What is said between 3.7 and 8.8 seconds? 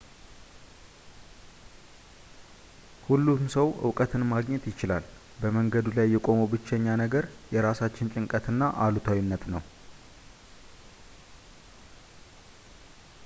ዕውቀትን ማግኘት ይችላል በመንገዱ ላይ የቆመው ብቸኛ ነገር የራሳችን ጭንቀት እና